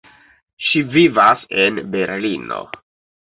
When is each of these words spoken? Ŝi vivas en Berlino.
Ŝi 0.67 0.81
vivas 0.95 1.45
en 1.65 1.77
Berlino. 1.97 2.63